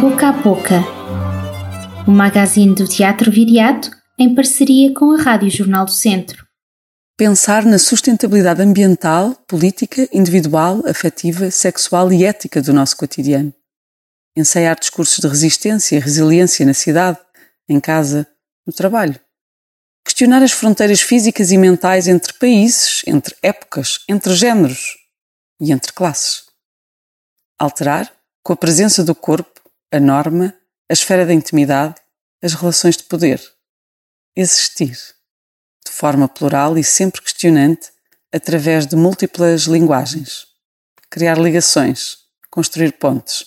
Boca 0.00 0.28
a 0.28 0.32
Boca, 0.32 0.80
o 2.06 2.10
magazine 2.12 2.72
do 2.72 2.86
Teatro 2.86 3.32
Viriato 3.32 3.90
em 4.16 4.32
parceria 4.32 4.94
com 4.94 5.10
a 5.10 5.20
Rádio 5.20 5.50
Jornal 5.50 5.86
do 5.86 5.90
Centro. 5.90 6.46
Pensar 7.16 7.64
na 7.64 7.80
sustentabilidade 7.80 8.62
ambiental, 8.62 9.34
política, 9.48 10.08
individual, 10.12 10.86
afetiva, 10.86 11.50
sexual 11.50 12.12
e 12.12 12.24
ética 12.24 12.62
do 12.62 12.72
nosso 12.72 12.96
cotidiano. 12.96 13.52
Ensaiar 14.36 14.78
discursos 14.78 15.18
de 15.18 15.26
resistência 15.26 15.96
e 15.96 15.98
resiliência 15.98 16.64
na 16.64 16.74
cidade, 16.74 17.18
em 17.68 17.80
casa, 17.80 18.24
no 18.64 18.72
trabalho. 18.72 19.18
Questionar 20.04 20.44
as 20.44 20.52
fronteiras 20.52 21.00
físicas 21.00 21.50
e 21.50 21.58
mentais 21.58 22.06
entre 22.06 22.32
países, 22.34 23.02
entre 23.04 23.34
épocas, 23.42 24.04
entre 24.08 24.32
géneros 24.36 24.96
e 25.60 25.72
entre 25.72 25.92
classes. 25.92 26.44
Alterar, 27.58 28.12
com 28.44 28.52
a 28.52 28.56
presença 28.56 29.02
do 29.02 29.12
corpo, 29.12 29.57
a 29.90 29.98
norma, 29.98 30.54
a 30.88 30.92
esfera 30.92 31.24
da 31.24 31.32
intimidade, 31.32 31.94
as 32.42 32.52
relações 32.52 32.96
de 32.96 33.04
poder. 33.04 33.40
Existir, 34.36 34.96
de 35.84 35.90
forma 35.90 36.28
plural 36.28 36.76
e 36.76 36.84
sempre 36.84 37.22
questionante, 37.22 37.90
através 38.32 38.86
de 38.86 38.94
múltiplas 38.94 39.62
linguagens. 39.62 40.46
Criar 41.10 41.38
ligações, 41.38 42.18
construir 42.50 42.92
pontes, 42.92 43.46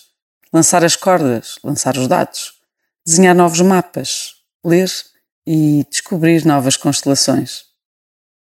lançar 0.52 0.84
as 0.84 0.96
cordas, 0.96 1.58
lançar 1.62 1.96
os 1.96 2.08
dados, 2.08 2.54
desenhar 3.06 3.36
novos 3.36 3.60
mapas, 3.60 4.34
ler 4.64 4.90
e 5.46 5.86
descobrir 5.88 6.44
novas 6.44 6.76
constelações. 6.76 7.66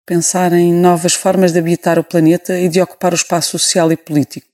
Pensar 0.04 0.52
em 0.52 0.73
novas 0.73 1.14
formas 1.14 1.54
de 1.54 1.60
habitar 1.60 2.00
o 2.00 2.04
planeta 2.04 2.60
e 2.60 2.68
de 2.68 2.82
ocupar 2.82 3.14
o 3.14 3.16
espaço 3.16 3.52
social 3.52 3.92
e 3.92 3.96
político. 3.96 4.48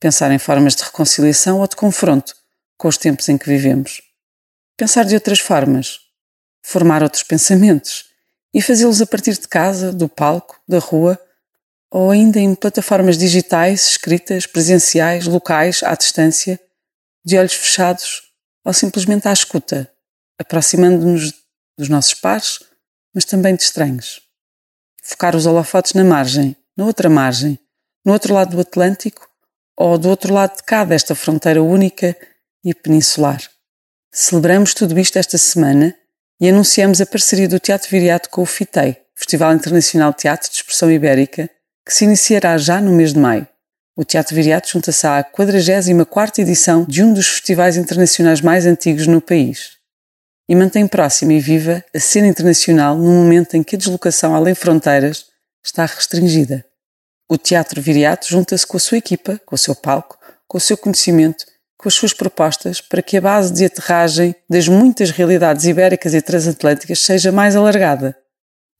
Pensar 0.00 0.30
em 0.32 0.38
formas 0.38 0.74
de 0.74 0.82
reconciliação 0.82 1.60
ou 1.60 1.68
de 1.68 1.76
confronto 1.76 2.34
com 2.78 2.88
os 2.88 2.96
tempos 2.96 3.28
em 3.28 3.36
que 3.36 3.48
vivemos. 3.48 4.00
Pensar 4.76 5.04
de 5.04 5.14
outras 5.14 5.40
formas. 5.40 5.98
Formar 6.62 7.02
outros 7.02 7.24
pensamentos 7.24 8.06
e 8.54 8.62
fazê-los 8.62 9.02
a 9.02 9.06
partir 9.06 9.36
de 9.36 9.48
casa, 9.48 9.92
do 9.92 10.08
palco, 10.08 10.60
da 10.66 10.78
rua 10.78 11.20
ou 11.90 12.10
ainda 12.10 12.38
em 12.38 12.54
plataformas 12.54 13.16
digitais, 13.16 13.90
escritas, 13.90 14.46
presenciais, 14.46 15.26
locais, 15.26 15.82
à 15.82 15.94
distância, 15.94 16.60
de 17.24 17.36
olhos 17.38 17.54
fechados 17.54 18.22
ou 18.64 18.72
simplesmente 18.72 19.26
à 19.26 19.32
escuta, 19.32 19.90
aproximando-nos 20.38 21.32
dos 21.76 21.88
nossos 21.88 22.14
pares, 22.14 22.60
mas 23.14 23.24
também 23.24 23.56
de 23.56 23.62
estranhos. 23.62 24.20
Focar 25.02 25.34
os 25.34 25.46
holofotes 25.46 25.94
na 25.94 26.04
margem, 26.04 26.54
na 26.76 26.84
outra 26.84 27.08
margem, 27.08 27.58
no 28.04 28.12
outro 28.12 28.34
lado 28.34 28.54
do 28.54 28.60
Atlântico 28.60 29.28
ou 29.76 29.96
do 29.96 30.08
outro 30.08 30.32
lado 30.32 30.56
de 30.56 30.62
cá 30.62 30.84
desta 30.84 31.14
fronteira 31.14 31.62
única 31.62 32.16
e 32.64 32.74
peninsular. 32.74 33.42
Celebramos 34.12 34.74
tudo 34.74 34.98
isto 34.98 35.18
esta 35.18 35.38
semana 35.38 35.94
e 36.40 36.48
anunciamos 36.48 37.00
a 37.00 37.06
parceria 37.06 37.48
do 37.48 37.60
Teatro 37.60 37.90
Viriato 37.90 38.30
com 38.30 38.42
o 38.42 38.46
FITEI, 38.46 38.96
Festival 39.14 39.54
Internacional 39.54 40.12
de 40.12 40.18
Teatro 40.18 40.48
de 40.50 40.56
Expressão 40.56 40.90
Ibérica, 40.90 41.50
que 41.84 41.94
se 41.94 42.04
iniciará 42.04 42.56
já 42.56 42.80
no 42.80 42.92
mês 42.92 43.12
de 43.12 43.18
maio. 43.18 43.46
O 43.96 44.04
Teatro 44.04 44.34
Viriato 44.34 44.68
junta-se 44.68 45.06
à 45.06 45.24
44ª 45.24 46.38
edição 46.38 46.84
de 46.84 47.02
um 47.02 47.12
dos 47.12 47.26
festivais 47.26 47.76
internacionais 47.76 48.40
mais 48.40 48.64
antigos 48.64 49.06
no 49.06 49.20
país 49.20 49.78
e 50.48 50.54
mantém 50.54 50.86
próxima 50.86 51.34
e 51.34 51.40
viva 51.40 51.84
a 51.94 52.00
cena 52.00 52.28
internacional 52.28 52.96
num 52.96 53.22
momento 53.22 53.54
em 53.54 53.62
que 53.62 53.74
a 53.74 53.78
deslocação 53.78 54.34
além 54.34 54.54
fronteiras 54.54 55.26
está 55.64 55.84
restringida. 55.84 56.64
O 57.28 57.36
Teatro 57.36 57.82
Viriato 57.82 58.28
junta-se 58.28 58.66
com 58.66 58.76
a 58.76 58.80
sua 58.80 58.98
equipa, 58.98 59.38
com 59.44 59.54
o 59.54 59.58
seu 59.58 59.74
palco, 59.74 60.18
com 60.46 60.56
o 60.56 60.60
seu 60.60 60.78
conhecimento, 60.78 61.44
com 61.78 61.88
as 61.88 61.94
suas 61.94 62.12
propostas 62.12 62.80
para 62.80 63.00
que 63.00 63.16
a 63.16 63.20
base 63.20 63.54
de 63.54 63.64
aterragem 63.64 64.34
das 64.50 64.66
muitas 64.66 65.10
realidades 65.10 65.64
ibéricas 65.64 66.12
e 66.12 66.20
transatlânticas 66.20 66.98
seja 66.98 67.30
mais 67.30 67.54
alargada 67.54 68.18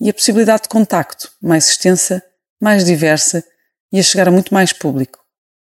e 0.01 0.11
a 0.11 0.15
possibilidade 0.15 0.65
de 0.65 0.69
contacto 0.69 1.31
mais 1.41 1.69
extensa, 1.69 2.23
mais 2.61 2.85
diversa 2.85 3.45
e 3.93 4.01
a 4.01 4.03
chegar 4.03 4.29
a 4.29 4.33
muito 4.33 4.53
mais 4.53 4.73
público. 4.73 5.21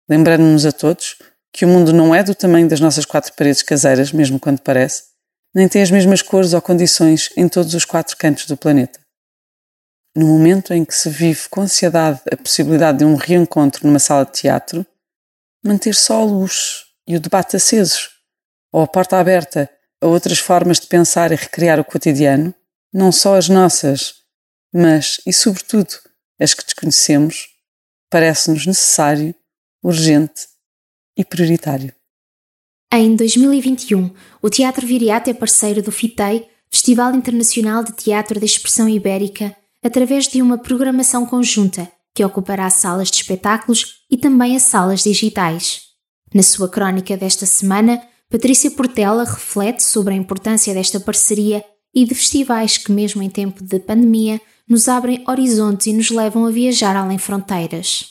Lembrando-nos 0.09 0.65
a 0.65 0.73
todos 0.73 1.17
que 1.53 1.65
o 1.65 1.69
mundo 1.69 1.93
não 1.93 2.15
é 2.15 2.23
do 2.23 2.35
tamanho 2.35 2.69
das 2.69 2.81
nossas 2.81 3.05
quatro 3.05 3.33
paredes 3.33 3.63
caseiras, 3.63 4.13
mesmo 4.13 4.39
quando 4.39 4.61
parece, 4.61 5.05
nem 5.55 5.69
tem 5.69 5.83
as 5.83 5.91
mesmas 5.91 6.23
cores 6.23 6.53
ou 6.53 6.63
condições 6.63 7.31
em 7.37 7.49
todos 7.49 7.75
os 7.75 7.85
quatro 7.85 8.17
cantos 8.17 8.47
do 8.47 8.57
planeta. 8.57 9.01
No 10.15 10.27
momento 10.27 10.73
em 10.73 10.85
que 10.85 10.95
se 10.95 11.11
vive 11.11 11.49
com 11.49 11.63
ansiedade 11.63 12.21
a 12.31 12.37
possibilidade 12.37 12.99
de 12.99 13.05
um 13.05 13.17
reencontro 13.17 13.87
numa 13.87 13.99
sala 13.99 14.25
de 14.25 14.33
teatro, 14.33 14.87
manter 15.65 15.95
só 15.95 16.21
a 16.21 16.25
luz 16.25 16.86
e 17.07 17.17
o 17.17 17.21
debate 17.21 17.57
acesos, 17.57 18.11
ou 18.73 18.83
a 18.83 18.87
porta 18.87 19.19
aberta 19.19 19.71
a 20.01 20.07
outras 20.07 20.39
formas 20.39 20.81
de 20.81 20.87
pensar 20.87 21.33
e 21.33 21.37
recriar 21.37 21.79
o 21.81 21.85
cotidiano, 21.85 22.55
não 22.93 23.11
só 23.13 23.37
as 23.37 23.49
nossas, 23.49 24.15
mas 24.73 25.21
e 25.27 25.33
sobretudo 25.33 25.95
as 26.39 26.53
que 26.53 26.65
desconhecemos, 26.65 27.49
parece-nos 28.11 28.67
necessário, 28.67 29.35
urgente 29.83 30.49
e 31.17 31.25
prioritário. 31.25 31.95
Em 32.93 33.17
2021, 33.17 34.15
o 34.41 34.51
Teatro 34.51 34.87
Viriato 34.87 35.31
é 35.31 35.35
parceiro 35.35 35.83
do 35.83 35.91
FITEI, 35.91 36.49
Festival 36.71 37.15
Internacional 37.15 37.83
de 37.83 37.93
Teatro 37.93 38.39
da 38.39 38.47
Expressão 38.47 38.89
Ibérica, 38.89 39.57
através 39.83 40.29
de 40.29 40.43
uma 40.43 40.59
programação 40.59 41.27
conjunta 41.27 41.91
que 42.15 42.25
ocupará 42.25 42.69
salas 42.71 43.11
de 43.11 43.17
espetáculos 43.17 44.05
e 44.11 44.17
também 44.17 44.57
as 44.57 44.63
salas 44.63 45.03
digitais. 45.03 45.86
Na 46.37 46.43
sua 46.43 46.69
crónica 46.69 47.17
desta 47.17 47.47
semana, 47.47 47.99
Patrícia 48.29 48.71
Portela 48.71 49.25
reflete 49.25 49.83
sobre 49.83 50.13
a 50.13 50.17
importância 50.19 50.75
desta 50.75 51.01
parceria 51.01 51.65
e 51.95 52.05
de 52.05 52.15
festivais 52.15 52.77
que, 52.77 52.93
mesmo 52.93 53.23
em 53.23 53.31
tempo 53.31 53.65
de 53.65 53.81
pandemia, 53.81 54.39
nos 54.69 54.87
abrem 54.87 55.25
horizontes 55.27 55.87
e 55.87 55.95
nos 55.95 56.11
levam 56.11 56.45
a 56.45 56.51
viajar 56.51 56.95
além 56.95 57.17
fronteiras. 57.17 58.11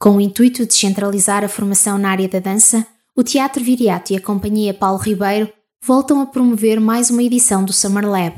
Com 0.00 0.16
o 0.16 0.20
intuito 0.22 0.62
de 0.62 0.68
descentralizar 0.68 1.44
a 1.44 1.48
formação 1.48 1.98
na 1.98 2.08
área 2.08 2.26
da 2.26 2.38
dança, 2.38 2.86
o 3.14 3.22
Teatro 3.22 3.62
Viriato 3.62 4.14
e 4.14 4.16
a 4.16 4.20
Companhia 4.22 4.72
Paulo 4.72 4.96
Ribeiro 4.98 5.52
voltam 5.84 6.22
a 6.22 6.26
promover 6.26 6.80
mais 6.80 7.10
uma 7.10 7.22
edição 7.22 7.66
do 7.66 7.72
Summer 7.74 8.08
Lab. 8.08 8.34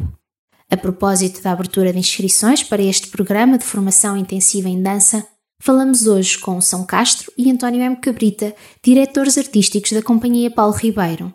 A 0.68 0.76
propósito 0.76 1.40
da 1.40 1.52
abertura 1.52 1.92
de 1.92 2.00
inscrições 2.00 2.64
para 2.64 2.82
este 2.82 3.06
programa 3.06 3.58
de 3.58 3.64
formação 3.64 4.16
intensiva 4.16 4.68
em 4.68 4.82
dança, 4.82 5.24
falamos 5.60 6.06
hoje 6.06 6.38
com 6.38 6.60
São 6.60 6.84
Castro 6.84 7.32
e 7.36 7.50
António 7.50 7.82
M. 7.82 7.96
Cabrita, 7.96 8.54
diretores 8.82 9.38
artísticos 9.38 9.92
da 9.92 10.02
Companhia 10.02 10.50
Paulo 10.50 10.74
Ribeiro. 10.74 11.34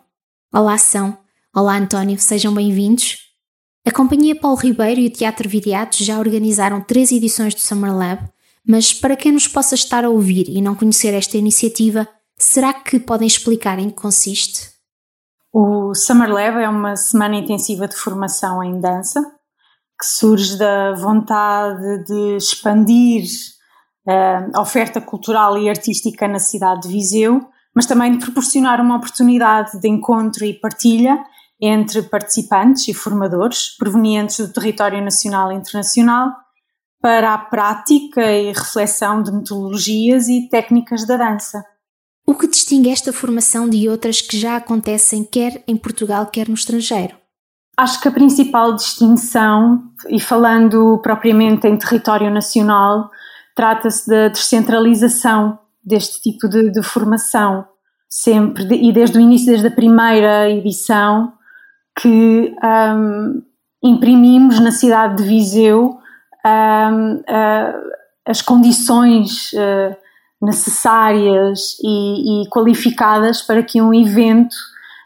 Olá, 0.52 0.78
São. 0.78 1.16
Olá, 1.54 1.76
António. 1.76 2.18
Sejam 2.18 2.52
bem-vindos. 2.52 3.18
A 3.86 3.90
Companhia 3.90 4.34
Paulo 4.34 4.56
Ribeiro 4.56 5.00
e 5.00 5.06
o 5.06 5.10
Teatro 5.10 5.48
Viriato 5.48 6.02
já 6.02 6.18
organizaram 6.18 6.80
três 6.80 7.12
edições 7.12 7.54
do 7.54 7.60
Summer 7.60 7.94
Lab, 7.94 8.28
mas 8.66 8.92
para 8.92 9.16
quem 9.16 9.32
nos 9.32 9.46
possa 9.46 9.74
estar 9.74 10.04
a 10.04 10.10
ouvir 10.10 10.48
e 10.48 10.62
não 10.62 10.74
conhecer 10.74 11.12
esta 11.12 11.36
iniciativa, 11.36 12.08
Será 12.36 12.72
que 12.74 12.98
podem 12.98 13.26
explicar 13.26 13.78
em 13.78 13.90
que 13.90 13.96
consiste? 13.96 14.72
O 15.52 15.94
Summer 15.94 16.28
Lab 16.28 16.58
é 16.58 16.68
uma 16.68 16.96
semana 16.96 17.36
intensiva 17.36 17.86
de 17.86 17.96
formação 17.96 18.62
em 18.62 18.80
dança 18.80 19.20
que 19.98 20.06
surge 20.06 20.58
da 20.58 20.94
vontade 20.94 22.04
de 22.04 22.36
expandir 22.36 23.24
uh, 24.06 24.50
a 24.54 24.60
oferta 24.60 25.00
cultural 25.00 25.58
e 25.58 25.68
artística 25.68 26.26
na 26.28 26.38
cidade 26.38 26.82
de 26.82 26.88
Viseu, 26.88 27.48
mas 27.74 27.86
também 27.86 28.12
de 28.12 28.24
proporcionar 28.24 28.80
uma 28.80 28.96
oportunidade 28.96 29.78
de 29.80 29.88
encontro 29.88 30.44
e 30.44 30.54
partilha 30.54 31.18
entre 31.60 32.02
participantes 32.02 32.88
e 32.88 32.94
formadores 32.94 33.76
provenientes 33.76 34.38
do 34.38 34.52
território 34.52 35.02
nacional 35.02 35.50
e 35.50 35.54
internacional 35.54 36.30
para 37.00 37.34
a 37.34 37.38
prática 37.38 38.32
e 38.32 38.52
reflexão 38.52 39.22
de 39.22 39.30
metodologias 39.30 40.28
e 40.28 40.48
técnicas 40.48 41.06
da 41.06 41.16
dança. 41.16 41.64
O 42.26 42.34
que 42.34 42.48
distingue 42.48 42.88
esta 42.88 43.12
formação 43.12 43.68
de 43.68 43.86
outras 43.88 44.22
que 44.22 44.38
já 44.38 44.56
acontecem 44.56 45.22
quer 45.22 45.62
em 45.68 45.76
Portugal, 45.76 46.26
quer 46.26 46.48
no 46.48 46.54
estrangeiro? 46.54 47.14
Acho 47.76 48.00
que 48.00 48.08
a 48.08 48.12
principal 48.12 48.72
distinção, 48.74 49.82
e 50.08 50.18
falando 50.18 50.98
propriamente 51.02 51.66
em 51.66 51.76
território 51.76 52.30
nacional, 52.30 53.10
trata-se 53.54 54.08
da 54.08 54.28
descentralização 54.28 55.58
deste 55.84 56.20
tipo 56.20 56.48
de, 56.48 56.70
de 56.70 56.82
formação. 56.82 57.66
Sempre, 58.08 58.64
de, 58.64 58.74
e 58.74 58.92
desde 58.92 59.18
o 59.18 59.20
início, 59.20 59.46
desde 59.46 59.66
a 59.66 59.70
primeira 59.70 60.48
edição, 60.48 61.32
que 62.00 62.54
um, 62.62 63.42
imprimimos 63.82 64.58
na 64.60 64.70
cidade 64.70 65.16
de 65.16 65.28
Viseu 65.28 65.98
um, 66.44 67.14
uh, 67.16 67.94
as 68.26 68.40
condições 68.42 69.52
uh, 69.52 69.96
necessárias 70.40 71.76
e, 71.82 72.42
e, 72.42 72.48
qualificadas 72.48 73.42
para 73.42 73.62
que 73.62 73.80
um 73.80 73.92
evento 73.94 74.54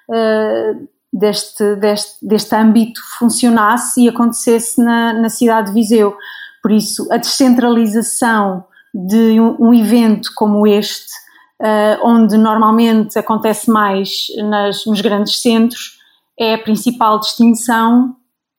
uh, 0.09 0.89
deste, 1.13 1.77
deste, 1.77 2.27
deste 2.27 2.55
âmbito 2.55 3.01
funcionasse 3.19 4.03
e 4.03 4.09
acontecesse 4.09 4.83
na, 4.83 5.13
na 5.13 5.29
cidade 5.29 5.69
de 5.69 5.75
Viseu. 5.75 6.17
Por 6.63 6.73
isso, 6.73 7.07
a 7.13 7.17
descentralização 7.17 8.65
de 8.95 9.41
um, 9.41 9.57
um 9.59 9.75
evento 9.75 10.31
como 10.35 10.67
este 10.67 11.13
uh, 11.61 12.07
onde 12.07 12.37
normalmente 12.37 13.19
acontece 13.19 13.71
mais 13.71 14.27
nas, 14.39 14.85
nos 14.87 15.01
grandes 15.01 15.41
centros, 15.41 15.99
é 16.39 16.55
a 16.55 16.59
principal 16.59 17.19
distinção 17.19 18.17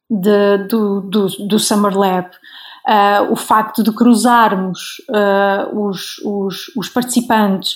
de, 0.10 0.58
do, 0.68 1.02
do, 1.02 1.28
do 1.48 1.60
Summer 1.60 1.98
Lab. 1.98 2.30
Uh, 2.88 3.32
o 3.32 3.36
facto 3.36 3.84
de 3.84 3.92
cruzarmos 3.92 5.02
uh, 5.10 5.80
os, 5.88 6.18
os, 6.26 6.72
os, 6.76 6.90
participantes 6.90 7.76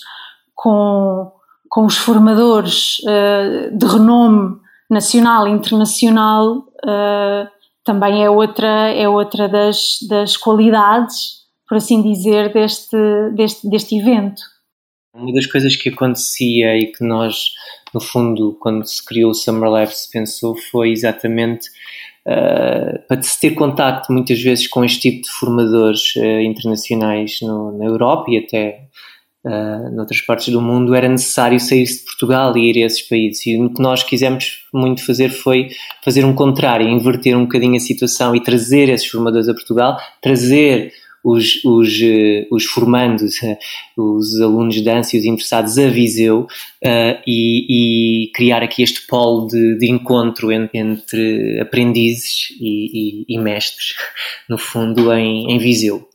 com, 0.56 1.32
com 1.70 1.86
os 1.86 1.98
formadores 1.98 2.98
uh, 3.02 3.78
de 3.78 3.86
renome 3.86 4.58
nacional 4.90 5.48
e 5.48 5.52
internacional 5.52 6.66
também 7.84 8.24
é 8.24 8.30
outra, 8.30 8.90
é 8.92 9.08
outra 9.08 9.48
das, 9.48 9.98
das 10.08 10.38
qualidades, 10.38 11.44
por 11.68 11.78
assim 11.78 12.02
dizer, 12.02 12.54
deste, 12.54 12.98
deste, 13.36 13.70
deste 13.70 13.98
evento. 13.98 14.42
Uma 15.14 15.32
das 15.34 15.46
coisas 15.46 15.76
que 15.76 15.90
acontecia 15.90 16.76
e 16.76 16.88
que 16.88 17.04
nós, 17.04 17.52
no 17.94 18.00
fundo, 18.00 18.58
quando 18.60 18.86
se 18.86 19.04
criou 19.06 19.32
o 19.32 19.36
Summer 19.36 19.70
Lab, 19.70 19.92
se 19.92 20.10
pensou 20.10 20.56
foi 20.72 20.92
exatamente 20.92 21.68
uh, 22.28 23.00
para 23.08 23.22
se 23.22 23.40
ter 23.40 23.52
contacto 23.52 24.12
muitas 24.12 24.42
vezes 24.42 24.68
com 24.68 24.84
este 24.84 25.12
tipo 25.12 25.24
de 25.24 25.30
formadores 25.30 26.16
uh, 26.16 26.42
internacionais 26.42 27.40
no, 27.42 27.78
na 27.78 27.86
Europa 27.86 28.32
e 28.32 28.38
até 28.40 28.88
uh, 29.46 29.96
noutras 29.96 30.22
partes 30.22 30.50
do 30.50 30.62
mundo, 30.62 30.96
era 30.96 31.08
necessário 31.08 31.60
sair-se 31.60 32.00
de 32.00 32.06
Portugal 32.06 32.56
e 32.58 32.70
ir 32.70 32.84
a 32.84 32.86
esses 32.86 33.02
países. 33.02 33.46
E 33.46 33.58
o 33.58 33.70
que 33.70 33.82
nós 33.82 34.04
quisemos 34.04 34.66
muito 34.74 35.06
fazer 35.06 35.30
foi 35.30 35.70
fazer 36.04 36.26
um 36.26 36.34
contrário, 36.34 36.88
inverter 36.88 37.38
um 37.38 37.44
bocadinho 37.44 37.76
a 37.76 37.80
situação 37.80 38.36
e 38.36 38.42
trazer 38.42 38.90
esses 38.90 39.08
formadores 39.08 39.50
a 39.50 39.54
Portugal, 39.54 39.98
trazer 40.22 40.92
os, 41.24 41.64
os, 41.64 42.02
eh, 42.02 42.46
os 42.52 42.66
formandos, 42.66 43.36
os 43.96 44.42
alunos 44.42 44.76
de 44.76 44.84
dança 44.84 45.16
e 45.16 45.20
os 45.20 45.26
interessados 45.26 45.78
a 45.78 45.88
Viseu 45.88 46.42
uh, 46.42 47.22
e, 47.26 48.26
e, 48.26 48.32
criar 48.34 48.62
aqui 48.62 48.84
este 48.84 49.08
polo 49.08 49.48
de, 49.48 49.78
de 49.78 49.90
encontro 49.90 50.52
entre, 50.52 50.78
entre 50.78 51.60
aprendizes 51.62 52.50
e, 52.60 53.24
e, 53.24 53.36
e, 53.36 53.40
mestres, 53.40 53.96
no 54.50 54.58
fundo, 54.58 55.14
em, 55.14 55.50
em 55.50 55.58
Viseu. 55.58 56.13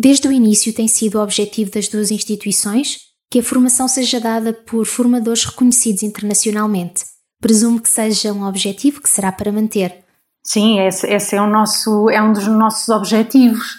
Desde 0.00 0.28
o 0.28 0.32
início 0.32 0.72
tem 0.72 0.86
sido 0.86 1.18
o 1.18 1.22
objetivo 1.22 1.72
das 1.72 1.88
duas 1.88 2.12
instituições 2.12 2.98
que 3.28 3.40
a 3.40 3.42
formação 3.42 3.88
seja 3.88 4.20
dada 4.20 4.52
por 4.52 4.86
formadores 4.86 5.44
reconhecidos 5.44 6.04
internacionalmente. 6.04 7.02
Presumo 7.40 7.80
que 7.80 7.88
seja 7.88 8.32
um 8.32 8.46
objetivo 8.46 9.02
que 9.02 9.10
será 9.10 9.32
para 9.32 9.50
manter. 9.50 10.04
Sim, 10.44 10.78
esse, 10.80 11.04
esse 11.08 11.34
é, 11.34 11.42
o 11.42 11.48
nosso, 11.48 12.08
é 12.10 12.22
um 12.22 12.32
dos 12.32 12.46
nossos 12.46 12.88
objetivos 12.88 13.76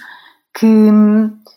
que, 0.54 0.68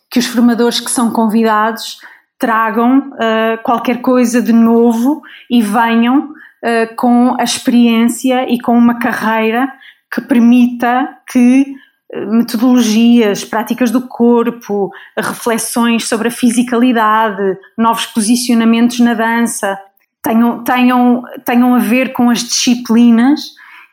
que 0.08 0.20
os 0.20 0.26
formadores 0.26 0.78
que 0.78 0.92
são 0.92 1.10
convidados 1.10 1.98
tragam 2.38 2.98
uh, 2.98 3.62
qualquer 3.64 4.00
coisa 4.00 4.40
de 4.40 4.52
novo 4.52 5.22
e 5.50 5.60
venham 5.60 6.30
uh, 6.30 6.94
com 6.96 7.34
a 7.38 7.42
experiência 7.42 8.48
e 8.48 8.60
com 8.60 8.78
uma 8.78 9.00
carreira 9.00 9.68
que 10.12 10.20
permita 10.20 11.08
que 11.30 11.66
metodologias, 12.12 13.44
práticas 13.44 13.90
do 13.90 14.02
corpo, 14.02 14.90
reflexões 15.16 16.06
sobre 16.06 16.28
a 16.28 16.30
fisicalidade, 16.30 17.56
novos 17.76 18.06
posicionamentos 18.06 19.00
na 19.00 19.14
dança 19.14 19.78
tenham, 20.22 20.62
tenham, 20.62 21.22
tenham 21.44 21.74
a 21.74 21.78
ver 21.78 22.12
com 22.12 22.30
as 22.30 22.40
disciplinas 22.40 23.40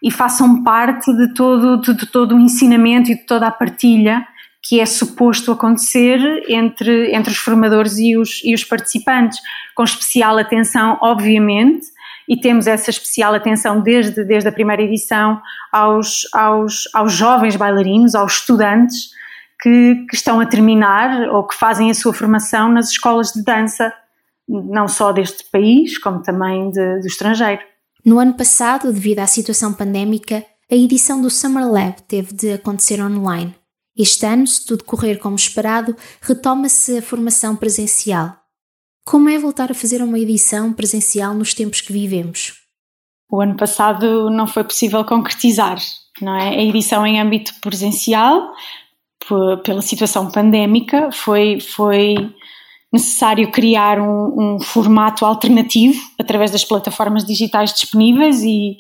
e 0.02 0.12
façam 0.12 0.64
parte 0.64 1.12
de 1.14 1.34
todo, 1.34 1.78
de, 1.78 1.94
de 1.94 2.06
todo 2.06 2.36
o 2.36 2.40
ensinamento 2.40 3.12
e 3.12 3.16
de 3.16 3.26
toda 3.26 3.48
a 3.48 3.52
partilha 3.52 4.26
que 4.62 4.80
é 4.80 4.86
suposto 4.86 5.52
acontecer 5.52 6.20
entre, 6.48 7.16
entre 7.16 7.32
os 7.32 7.38
formadores 7.38 7.98
e 7.98 8.18
os, 8.18 8.42
e 8.44 8.54
os 8.54 8.64
participantes, 8.64 9.40
com 9.74 9.84
especial 9.84 10.38
atenção, 10.38 10.98
obviamente, 11.02 11.88
e 12.30 12.40
temos 12.40 12.68
essa 12.68 12.92
especial 12.92 13.34
atenção 13.34 13.82
desde, 13.82 14.24
desde 14.24 14.48
a 14.48 14.52
primeira 14.52 14.84
edição 14.84 15.42
aos, 15.72 16.28
aos, 16.32 16.88
aos 16.94 17.12
jovens 17.12 17.56
bailarinos, 17.56 18.14
aos 18.14 18.34
estudantes 18.34 19.10
que, 19.60 20.06
que 20.08 20.16
estão 20.16 20.40
a 20.40 20.46
terminar 20.46 21.28
ou 21.30 21.46
que 21.48 21.56
fazem 21.56 21.90
a 21.90 21.94
sua 21.96 22.14
formação 22.14 22.72
nas 22.72 22.92
escolas 22.92 23.34
de 23.34 23.44
dança, 23.44 23.92
não 24.48 24.88
só 24.88 25.12
deste 25.12 25.44
país, 25.52 25.98
como 25.98 26.22
também 26.22 26.70
de, 26.70 27.00
do 27.00 27.08
estrangeiro. 27.08 27.62
No 28.06 28.20
ano 28.20 28.36
passado, 28.36 28.94
devido 28.94 29.20
à 29.20 29.28
situação 29.28 29.74
pandémica, 29.74 30.46
a 30.72 30.76
edição 30.76 31.20
do 31.20 31.32
Summer 31.32 31.68
Lab 31.68 31.96
teve 32.08 32.32
de 32.34 32.54
acontecer 32.54 33.02
online. 33.02 33.56
Este 33.98 34.26
ano, 34.28 34.46
se 34.46 34.66
tudo 34.66 34.84
correr 34.84 35.18
como 35.18 35.36
esperado, 35.36 35.96
retoma-se 36.22 37.00
a 37.00 37.02
formação 37.02 37.56
presencial. 37.56 38.39
Como 39.10 39.28
é 39.28 39.40
voltar 39.40 39.72
a 39.72 39.74
fazer 39.74 40.04
uma 40.04 40.20
edição 40.20 40.72
presencial 40.72 41.34
nos 41.34 41.52
tempos 41.52 41.82
que 41.82 41.92
vivemos? 41.92 42.54
O 43.28 43.42
ano 43.42 43.58
passado 43.58 44.30
não 44.30 44.46
foi 44.46 44.64
possível 44.64 45.04
concretizar, 45.04 45.80
não 46.22 46.36
é? 46.36 46.50
A 46.50 46.62
edição 46.62 47.08
em 47.08 47.20
âmbito 47.20 47.56
presencial, 47.60 48.54
pela 49.64 49.82
situação 49.82 50.30
pandémica, 50.30 51.12
foi, 51.12 51.60
foi 51.60 52.14
necessário 52.94 53.50
criar 53.50 54.00
um, 54.00 54.58
um 54.58 54.60
formato 54.60 55.26
alternativo 55.26 56.00
através 56.20 56.52
das 56.52 56.64
plataformas 56.64 57.26
digitais 57.26 57.74
disponíveis 57.74 58.44
e, 58.44 58.78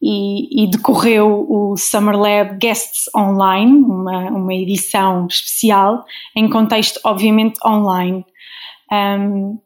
e, 0.00 0.62
e, 0.62 0.70
decorreu 0.70 1.48
o 1.50 1.76
Summer 1.76 2.16
Lab 2.16 2.58
Guests 2.58 3.10
Online, 3.12 3.72
uma, 3.72 4.20
uma 4.30 4.54
edição 4.54 5.26
especial, 5.26 6.04
em 6.36 6.48
contexto 6.48 7.00
obviamente 7.02 7.58
online. 7.66 8.24
Um, 9.18 9.58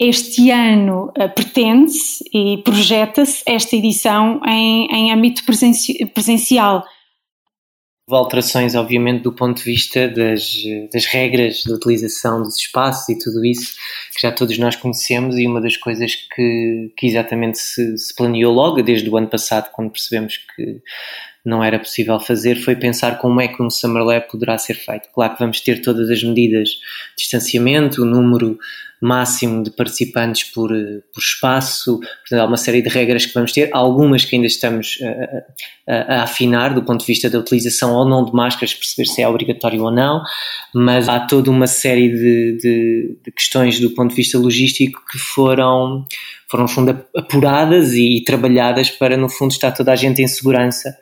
este 0.00 0.50
ano 0.50 1.12
uh, 1.16 1.28
pretende-se 1.34 2.24
e 2.34 2.58
projeta-se 2.64 3.42
esta 3.46 3.76
edição 3.76 4.40
em, 4.44 4.86
em 4.90 5.12
âmbito 5.12 5.44
presenci 5.44 6.04
presencial 6.06 6.84
alterações, 8.10 8.74
obviamente, 8.74 9.22
do 9.22 9.32
ponto 9.32 9.58
de 9.58 9.64
vista 9.64 10.08
das, 10.08 10.62
das 10.92 11.06
regras 11.06 11.62
de 11.62 11.72
utilização 11.72 12.42
dos 12.42 12.56
espaços 12.56 13.08
e 13.08 13.18
tudo 13.18 13.44
isso 13.44 13.74
que 14.14 14.20
já 14.20 14.32
todos 14.32 14.58
nós 14.58 14.76
conhecemos. 14.76 15.36
E 15.38 15.46
uma 15.46 15.60
das 15.60 15.76
coisas 15.76 16.14
que, 16.14 16.92
que 16.96 17.06
exatamente 17.06 17.58
se, 17.58 17.96
se 17.96 18.14
planeou 18.14 18.52
logo, 18.52 18.82
desde 18.82 19.08
o 19.08 19.16
ano 19.16 19.28
passado, 19.28 19.70
quando 19.72 19.90
percebemos 19.90 20.36
que 20.36 20.82
não 21.44 21.62
era 21.62 21.78
possível 21.78 22.18
fazer, 22.20 22.56
foi 22.56 22.76
pensar 22.76 23.18
como 23.18 23.40
é 23.40 23.48
que 23.48 23.62
um 23.62 23.68
Summer 23.68 24.04
Lab 24.04 24.28
poderá 24.30 24.56
ser 24.58 24.74
feito. 24.74 25.08
Claro 25.12 25.34
que 25.34 25.40
vamos 25.40 25.60
ter 25.60 25.82
todas 25.82 26.08
as 26.08 26.22
medidas 26.22 26.78
distanciamento, 27.16 28.02
o 28.02 28.06
número 28.06 28.58
máximo 29.02 29.64
de 29.64 29.70
participantes 29.72 30.44
por, 30.52 30.70
por 30.70 31.20
espaço, 31.20 31.98
portanto, 31.98 32.40
há 32.40 32.44
uma 32.46 32.56
série 32.56 32.80
de 32.80 32.88
regras 32.88 33.26
que 33.26 33.34
vamos 33.34 33.50
ter, 33.50 33.68
algumas 33.72 34.24
que 34.24 34.36
ainda 34.36 34.46
estamos 34.46 34.98
a, 35.88 35.92
a, 35.92 36.14
a, 36.14 36.22
afinar 36.22 36.72
do 36.72 36.84
ponto 36.84 37.00
de 37.00 37.06
vista 37.06 37.28
da 37.28 37.38
utilização 37.38 37.94
ou 37.94 38.08
não 38.08 38.24
de 38.24 38.32
máscaras, 38.32 38.72
perceber 38.72 39.08
se 39.08 39.20
é 39.20 39.28
obrigatório 39.28 39.82
ou 39.82 39.90
não, 39.90 40.22
mas 40.72 41.08
há 41.08 41.18
toda 41.18 41.50
uma 41.50 41.66
série 41.66 42.10
de, 42.10 42.58
de, 42.58 43.18
de 43.24 43.32
questões 43.32 43.80
do 43.80 43.90
ponto 43.90 44.10
de 44.10 44.16
vista 44.16 44.38
logístico 44.38 45.02
que 45.10 45.18
foram, 45.18 46.06
foram 46.48 46.68
fundo, 46.68 47.04
apuradas 47.16 47.94
e, 47.94 48.18
e 48.18 48.24
trabalhadas 48.24 48.88
para, 48.88 49.16
no 49.16 49.28
fundo, 49.28 49.50
estar 49.50 49.72
toda 49.72 49.90
a 49.90 49.96
gente 49.96 50.22
em 50.22 50.28
segurança 50.28 50.96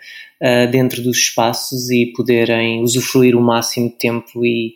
dentro 0.71 1.02
dos 1.02 1.19
espaços 1.19 1.90
e 1.90 2.14
poderem 2.16 2.83
usufruir 2.83 3.37
o 3.37 3.42
máximo 3.42 3.90
de 3.90 3.99
tempo 3.99 4.42
e, 4.42 4.73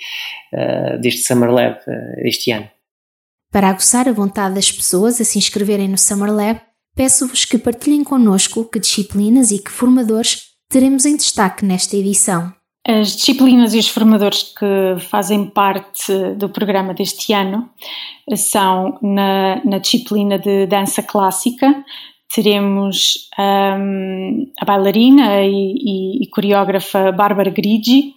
uh, 0.52 1.00
deste 1.00 1.22
Summer 1.22 1.50
Lab 1.50 1.78
uh, 1.86 2.26
este 2.26 2.50
ano. 2.50 2.68
Para 3.54 3.68
aguçar 3.68 4.08
a 4.08 4.12
vontade 4.12 4.56
das 4.56 4.73
pessoas 4.73 5.20
a 5.20 5.25
se 5.25 5.38
inscreverem 5.38 5.87
no 5.87 5.96
Summer 5.96 6.28
Lab, 6.28 6.61
peço-vos 6.96 7.44
que 7.44 7.56
partilhem 7.56 8.02
connosco 8.02 8.64
que 8.64 8.80
disciplinas 8.80 9.52
e 9.52 9.62
que 9.62 9.70
formadores 9.70 10.46
teremos 10.68 11.06
em 11.06 11.14
destaque 11.14 11.64
nesta 11.64 11.96
edição. 11.96 12.52
As 12.84 13.14
disciplinas 13.14 13.73
e 13.73 13.78
os 13.78 13.88
formadores 13.88 14.42
que 14.58 15.00
fazem 15.08 15.46
parte 15.46 16.12
do 16.37 16.49
programa 16.49 16.92
deste 16.94 17.32
ano 17.32 17.70
são 18.34 18.99
na, 19.00 19.64
na 19.64 19.78
disciplina 19.78 20.37
de 20.37 20.66
dança 20.66 21.00
clássica. 21.00 21.84
Teremos 22.34 23.28
um, 23.38 24.50
a 24.61 24.64
bailarina 24.64 25.42
e, 25.42 25.75
e, 25.76 26.25
e 26.25 26.30
coreógrafa 26.30 27.12
Bárbara 27.12 27.50
Grigi, 27.50 28.14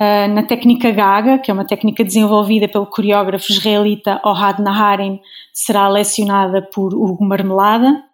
Uh, 0.00 0.32
na 0.32 0.44
técnica 0.44 0.92
Gaga, 0.92 1.38
que 1.38 1.50
é 1.50 1.54
uma 1.54 1.66
técnica 1.66 2.04
desenvolvida 2.04 2.68
pelo 2.68 2.86
coreógrafo 2.86 3.50
israelita 3.50 4.20
Ohad 4.24 4.62
Naharin, 4.62 5.18
será 5.52 5.88
lecionada 5.88 6.62
por 6.62 6.94
Hugo 6.94 7.24
Marmelada. 7.24 8.04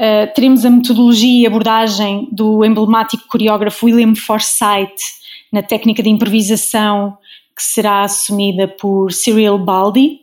Uh, 0.00 0.32
teremos 0.34 0.64
a 0.64 0.70
metodologia 0.70 1.42
e 1.42 1.46
abordagem 1.46 2.28
do 2.32 2.64
emblemático 2.64 3.28
coreógrafo 3.28 3.84
William 3.84 4.14
Forsythe 4.14 5.02
na 5.52 5.62
técnica 5.62 6.02
de 6.02 6.08
improvisação, 6.08 7.18
que 7.54 7.62
será 7.62 8.04
assumida 8.04 8.66
por 8.66 9.12
Cyril 9.12 9.58
Baldi. 9.58 10.20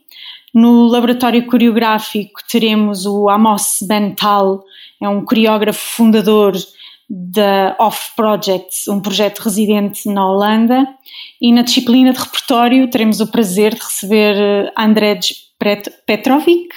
No 0.52 0.88
laboratório 0.88 1.46
coreográfico 1.46 2.40
teremos 2.50 3.06
o 3.06 3.28
Amos 3.28 3.78
Bental, 3.86 4.64
é 5.00 5.08
um 5.08 5.24
coreógrafo 5.24 5.78
fundador 5.78 6.54
da 7.12 7.74
Off 7.80 8.14
Projects, 8.14 8.86
um 8.86 9.00
projeto 9.00 9.40
residente 9.40 10.08
na 10.08 10.24
Holanda. 10.24 10.86
E 11.42 11.52
na 11.52 11.62
disciplina 11.62 12.12
de 12.12 12.20
repertório 12.20 12.88
teremos 12.88 13.20
o 13.20 13.26
prazer 13.26 13.74
de 13.74 13.80
receber 13.80 14.36
eh, 14.36 14.72
Andrej 14.78 15.34
Petrovic, 16.06 16.68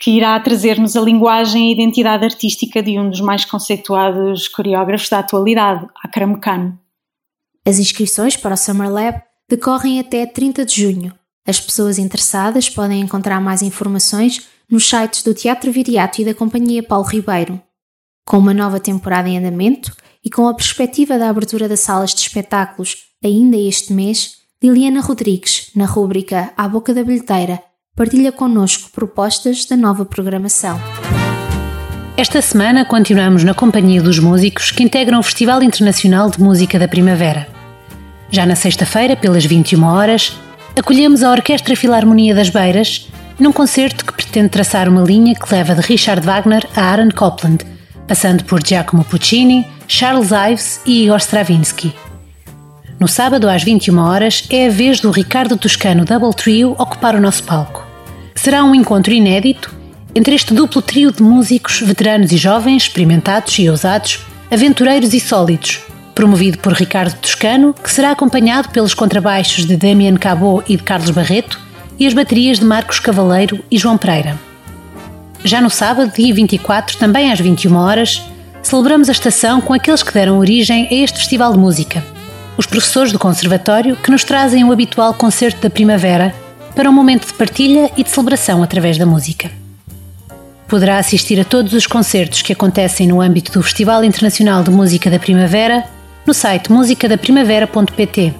que 0.00 0.12
irá 0.12 0.40
trazer-nos 0.40 0.96
a 0.96 1.00
linguagem 1.00 1.66
e 1.66 1.68
a 1.68 1.72
identidade 1.72 2.24
artística 2.24 2.82
de 2.82 2.98
um 2.98 3.10
dos 3.10 3.20
mais 3.20 3.44
conceituados 3.44 4.48
coreógrafos 4.48 5.10
da 5.10 5.18
atualidade, 5.18 5.86
Akram 6.02 6.40
Khan. 6.40 6.78
As 7.66 7.78
inscrições 7.78 8.36
para 8.36 8.54
o 8.54 8.56
Summer 8.56 8.90
Lab 8.90 9.20
decorrem 9.48 10.00
até 10.00 10.24
30 10.24 10.64
de 10.64 10.80
junho. 10.80 11.12
As 11.46 11.60
pessoas 11.60 11.98
interessadas 11.98 12.70
podem 12.70 13.00
encontrar 13.00 13.40
mais 13.40 13.60
informações 13.60 14.48
nos 14.70 14.88
sites 14.88 15.22
do 15.22 15.34
Teatro 15.34 15.70
Viriato 15.70 16.22
e 16.22 16.24
da 16.24 16.34
Companhia 16.34 16.82
Paulo 16.82 17.06
Ribeiro. 17.06 17.60
Com 18.26 18.38
uma 18.38 18.52
nova 18.52 18.80
temporada 18.80 19.28
em 19.28 19.38
andamento 19.38 19.92
e 20.24 20.28
com 20.28 20.48
a 20.48 20.54
perspectiva 20.54 21.16
da 21.16 21.28
abertura 21.28 21.68
das 21.68 21.78
salas 21.78 22.12
de 22.12 22.22
espetáculos 22.22 22.96
ainda 23.24 23.56
este 23.56 23.92
mês, 23.92 24.38
Liliana 24.60 25.00
Rodrigues, 25.00 25.70
na 25.76 25.86
rúbrica 25.86 26.50
À 26.56 26.68
Boca 26.68 26.92
da 26.92 27.04
Bilheteira, 27.04 27.62
partilha 27.94 28.32
connosco 28.32 28.90
propostas 28.90 29.64
da 29.66 29.76
nova 29.76 30.04
programação. 30.04 30.76
Esta 32.16 32.42
semana 32.42 32.84
continuamos 32.84 33.44
na 33.44 33.54
companhia 33.54 34.02
dos 34.02 34.18
músicos 34.18 34.72
que 34.72 34.82
integram 34.82 35.20
o 35.20 35.22
Festival 35.22 35.62
Internacional 35.62 36.28
de 36.28 36.40
Música 36.42 36.80
da 36.80 36.88
Primavera. 36.88 37.46
Já 38.28 38.44
na 38.44 38.56
sexta-feira, 38.56 39.14
pelas 39.14 39.44
21 39.44 39.84
horas, 39.84 40.36
acolhemos 40.76 41.22
a 41.22 41.30
Orquestra 41.30 41.76
Filarmonia 41.76 42.34
das 42.34 42.50
Beiras 42.50 43.08
num 43.38 43.52
concerto 43.52 44.04
que 44.04 44.12
pretende 44.12 44.48
traçar 44.48 44.88
uma 44.88 45.02
linha 45.02 45.36
que 45.36 45.54
leva 45.54 45.76
de 45.76 45.82
Richard 45.82 46.26
Wagner 46.26 46.66
a 46.74 46.80
Aaron 46.90 47.10
Copland, 47.10 47.75
passando 48.06 48.44
por 48.44 48.66
Giacomo 48.66 49.04
Puccini, 49.04 49.66
Charles 49.88 50.30
Ives 50.30 50.80
e 50.86 51.04
Igor 51.04 51.18
Stravinsky. 51.18 51.94
No 52.98 53.06
sábado 53.06 53.48
às 53.48 53.62
21 53.62 53.98
horas 53.98 54.44
é 54.48 54.66
a 54.66 54.70
vez 54.70 55.00
do 55.00 55.10
Ricardo 55.10 55.56
Toscano 55.56 56.04
Double 56.04 56.32
Trio 56.32 56.74
ocupar 56.78 57.14
o 57.14 57.20
nosso 57.20 57.42
palco. 57.42 57.86
Será 58.34 58.64
um 58.64 58.74
encontro 58.74 59.12
inédito 59.12 59.74
entre 60.14 60.34
este 60.34 60.54
duplo 60.54 60.80
trio 60.80 61.12
de 61.12 61.22
músicos 61.22 61.80
veteranos 61.80 62.32
e 62.32 62.38
jovens, 62.38 62.84
experimentados 62.84 63.58
e 63.58 63.68
ousados, 63.68 64.20
aventureiros 64.50 65.12
e 65.12 65.20
sólidos, 65.20 65.80
promovido 66.14 66.56
por 66.58 66.72
Ricardo 66.72 67.14
Toscano, 67.16 67.74
que 67.74 67.90
será 67.90 68.12
acompanhado 68.12 68.70
pelos 68.70 68.94
contrabaixos 68.94 69.66
de 69.66 69.76
Damien 69.76 70.16
Cabot 70.16 70.64
e 70.66 70.78
de 70.78 70.82
Carlos 70.82 71.10
Barreto, 71.10 71.60
e 71.98 72.06
as 72.06 72.14
baterias 72.14 72.58
de 72.58 72.64
Marcos 72.64 72.98
Cavaleiro 72.98 73.62
e 73.70 73.76
João 73.76 73.98
Pereira. 73.98 74.45
Já 75.46 75.60
no 75.60 75.70
sábado, 75.70 76.12
dia 76.12 76.34
24, 76.34 76.96
também 76.96 77.30
às 77.30 77.38
21 77.38 77.76
horas, 77.76 78.20
celebramos 78.64 79.08
a 79.08 79.12
estação 79.12 79.60
com 79.60 79.72
aqueles 79.72 80.02
que 80.02 80.12
deram 80.12 80.40
origem 80.40 80.88
a 80.90 80.92
este 80.92 81.18
festival 81.18 81.52
de 81.52 81.58
música. 81.58 82.04
Os 82.56 82.66
professores 82.66 83.12
do 83.12 83.18
Conservatório 83.20 83.94
que 83.94 84.10
nos 84.10 84.24
trazem 84.24 84.64
o 84.64 84.72
habitual 84.72 85.14
concerto 85.14 85.62
da 85.62 85.70
primavera 85.70 86.34
para 86.74 86.90
um 86.90 86.92
momento 86.92 87.28
de 87.28 87.34
partilha 87.34 87.92
e 87.96 88.02
de 88.02 88.10
celebração 88.10 88.60
através 88.60 88.98
da 88.98 89.06
música. 89.06 89.48
Poderá 90.66 90.98
assistir 90.98 91.38
a 91.38 91.44
todos 91.44 91.74
os 91.74 91.86
concertos 91.86 92.42
que 92.42 92.52
acontecem 92.52 93.06
no 93.06 93.20
âmbito 93.20 93.52
do 93.52 93.62
Festival 93.62 94.02
Internacional 94.02 94.64
de 94.64 94.72
Música 94.72 95.08
da 95.08 95.20
Primavera 95.20 95.84
no 96.26 96.34
site 96.34 96.72
musicadaprimavera.pt. 96.72 98.34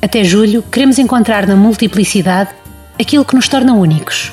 Até 0.00 0.24
julho, 0.24 0.64
queremos 0.72 0.98
encontrar 0.98 1.46
na 1.46 1.54
multiplicidade 1.54 2.48
aquilo 2.98 3.26
que 3.26 3.36
nos 3.36 3.46
torna 3.46 3.74
únicos. 3.74 4.32